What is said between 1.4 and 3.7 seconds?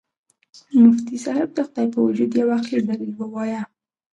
د خدای په وجود یو عقلي دلیل ووایه.